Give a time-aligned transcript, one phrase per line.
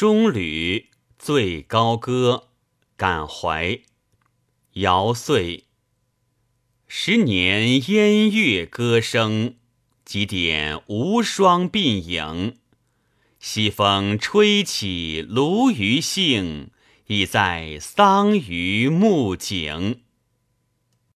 [0.00, 0.88] 中旅
[1.18, 2.48] 最高歌，
[2.96, 3.80] 感怀。
[4.72, 5.64] 尧岁，
[6.88, 9.56] 十年烟月歌声，
[10.06, 12.56] 几点无双鬓影。
[13.40, 16.70] 西风吹起鲈鱼兴，
[17.08, 20.00] 已在桑榆暮景。